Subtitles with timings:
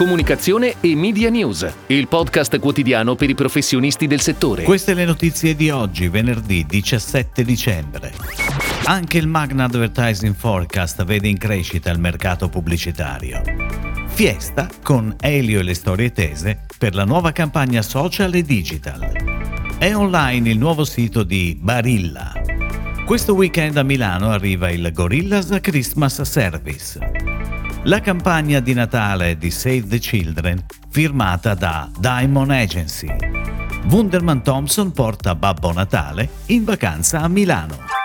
[0.00, 4.62] Comunicazione e Media News, il podcast quotidiano per i professionisti del settore.
[4.62, 8.10] Queste le notizie di oggi, venerdì 17 dicembre.
[8.84, 13.42] Anche il Magna Advertising Forecast vede in crescita il mercato pubblicitario.
[14.06, 19.12] Fiesta con Elio e le storie tese per la nuova campagna social e digital.
[19.76, 22.32] È online il nuovo sito di Barilla.
[23.04, 27.29] Questo weekend a Milano arriva il Gorillas Christmas Service
[27.84, 33.08] la campagna di Natale di Save the Children firmata da Diamond Agency.
[33.88, 37.99] Wunderman Thompson porta Babbo Natale in vacanza a Milano.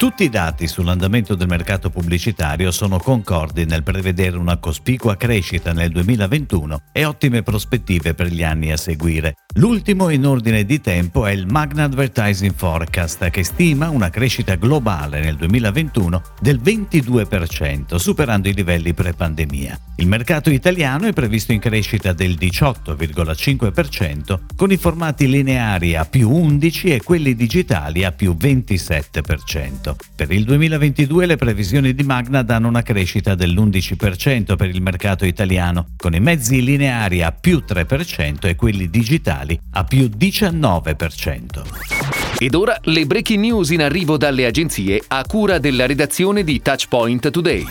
[0.00, 5.90] Tutti i dati sull'andamento del mercato pubblicitario sono concordi nel prevedere una cospicua crescita nel
[5.90, 9.34] 2021 e ottime prospettive per gli anni a seguire.
[9.56, 15.20] L'ultimo in ordine di tempo è il Magna Advertising Forecast che stima una crescita globale
[15.20, 19.78] nel 2021 del 22%, superando i livelli pre-pandemia.
[19.96, 26.30] Il mercato italiano è previsto in crescita del 18,5% con i formati lineari a più
[26.30, 29.89] 11 e quelli digitali a più 27%.
[30.14, 35.88] Per il 2022 le previsioni di Magna danno una crescita dell'11% per il mercato italiano,
[35.96, 42.38] con i mezzi lineari a più 3% e quelli digitali a più 19%.
[42.38, 47.30] Ed ora le breaking news in arrivo dalle agenzie a cura della redazione di Touchpoint
[47.30, 47.66] Today.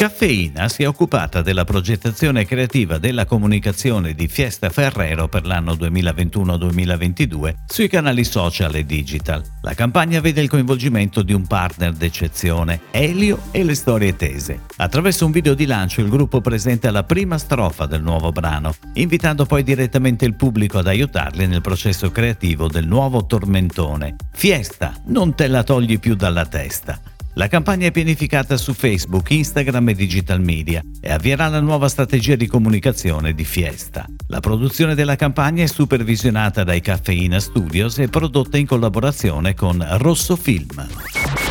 [0.00, 7.54] Caffeina si è occupata della progettazione creativa della comunicazione di Fiesta Ferrero per l'anno 2021-2022
[7.66, 9.44] sui canali social e digital.
[9.60, 14.60] La campagna vede il coinvolgimento di un partner d'eccezione, Elio e le storie tese.
[14.76, 19.44] Attraverso un video di lancio il gruppo presenta la prima strofa del nuovo brano, invitando
[19.44, 24.16] poi direttamente il pubblico ad aiutarli nel processo creativo del nuovo tormentone.
[24.32, 26.98] Fiesta, non te la togli più dalla testa.
[27.40, 32.34] La campagna è pianificata su Facebook, Instagram e digital media e avvierà la nuova strategia
[32.34, 34.04] di comunicazione di Fiesta.
[34.26, 40.36] La produzione della campagna è supervisionata dai Caffeina Studios e prodotta in collaborazione con Rosso
[40.36, 40.86] Film.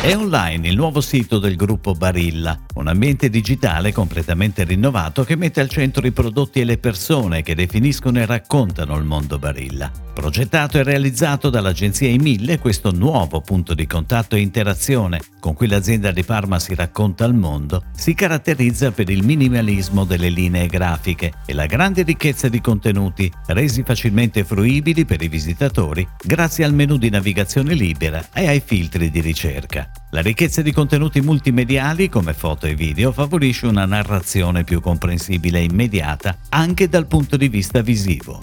[0.00, 5.60] È online il nuovo sito del gruppo Barilla, un ambiente digitale completamente rinnovato che mette
[5.60, 9.90] al centro i prodotti e le persone che definiscono e raccontano il mondo Barilla.
[10.12, 16.10] Progettato e realizzato dall'agenzia Emille, questo nuovo punto di contatto e interazione con cui l'azienda
[16.10, 21.54] di Parma si racconta al mondo, si caratterizza per il minimalismo delle linee grafiche e
[21.54, 27.10] la grande ricchezza di contenuti resi facilmente fruibili per i visitatori grazie al menu di
[27.10, 29.90] navigazione libera e ai filtri di ricerca.
[30.12, 35.64] La ricchezza di contenuti multimediali come foto e video favorisce una narrazione più comprensibile e
[35.64, 38.40] immediata anche dal punto di vista visivo.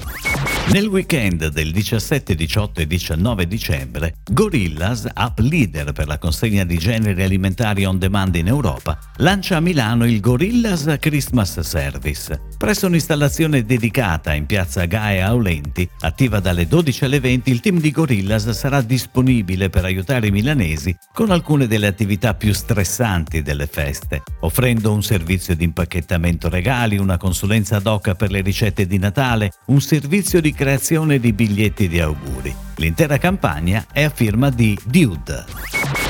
[0.69, 6.77] Nel weekend del 17, 18 e 19 dicembre, Gorillas, app leader per la consegna di
[6.77, 12.41] generi alimentari on demand in Europa, lancia a Milano il Gorillas Christmas Service.
[12.57, 17.91] Presso un'installazione dedicata in piazza Gaia Aulenti, attiva dalle 12 alle 20, il team di
[17.91, 24.21] Gorillas sarà disponibile per aiutare i milanesi con alcune delle attività più stressanti delle feste,
[24.41, 29.53] offrendo un servizio di impacchettamento regali, una consulenza ad hoc per le ricette di Natale,
[29.67, 32.53] un servizio di creazione di biglietti di auguri.
[32.77, 35.45] L'intera campagna è a firma di Dude.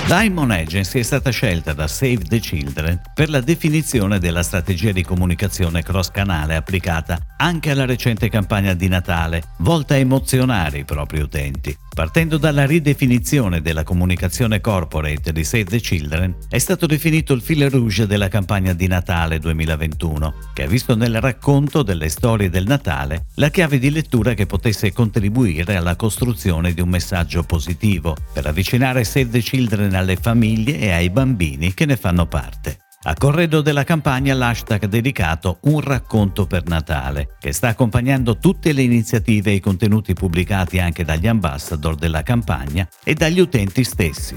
[0.08, 5.04] Diamond Agency è stata scelta da Save the Children per la definizione della strategia di
[5.04, 11.78] comunicazione cross-canale applicata anche alla recente campagna di Natale, volta a emozionare i propri utenti.
[11.98, 17.72] Partendo dalla ridefinizione della comunicazione corporate di Save the Children, è stato definito il fil
[17.72, 23.26] rouge della campagna di Natale 2021, che ha visto nel racconto delle storie del Natale
[23.38, 29.04] la chiave di lettura che potesse contribuire alla costruzione di un messaggio positivo per avvicinare
[29.04, 32.87] Save the Children alle famiglie e ai bambini che ne fanno parte.
[33.08, 38.82] A corredo della campagna l'hashtag dedicato Un racconto per Natale, che sta accompagnando tutte le
[38.82, 44.36] iniziative e i contenuti pubblicati anche dagli ambassador della campagna e dagli utenti stessi.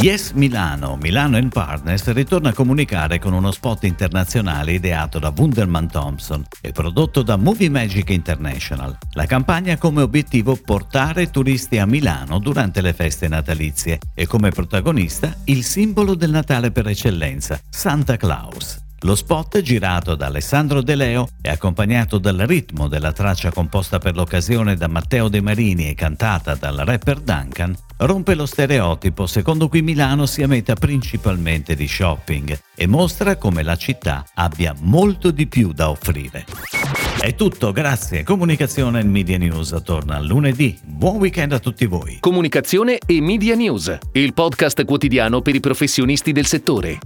[0.00, 6.44] Yes Milano, Milano Partners ritorna a comunicare con uno spot internazionale ideato da Wunderman Thompson
[6.60, 8.98] e prodotto da Movie Magic International.
[9.12, 14.50] La campagna ha come obiettivo portare turisti a Milano durante le feste natalizie e come
[14.50, 18.90] protagonista il simbolo del Natale per eccellenza, Santa Claus.
[19.04, 24.14] Lo spot, girato da Alessandro De Leo e accompagnato dal ritmo della traccia composta per
[24.14, 29.82] l'occasione da Matteo De Marini e cantata dal rapper Duncan, rompe lo stereotipo secondo cui
[29.82, 35.72] Milano sia meta principalmente di shopping e mostra come la città abbia molto di più
[35.72, 36.44] da offrire.
[37.18, 38.22] È tutto, grazie.
[38.22, 40.78] Comunicazione e Media News torna lunedì.
[40.84, 42.18] Buon weekend a tutti voi.
[42.20, 46.98] Comunicazione e Media News, il podcast quotidiano per i professionisti del settore.